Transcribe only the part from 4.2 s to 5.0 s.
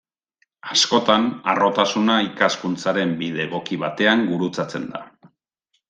gurutzatzen